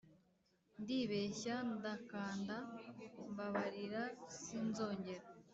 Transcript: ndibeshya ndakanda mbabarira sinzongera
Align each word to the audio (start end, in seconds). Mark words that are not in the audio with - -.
ndibeshya 0.81 1.55
ndakanda 1.75 2.55
mbabarira 3.31 4.01
sinzongera 4.41 5.25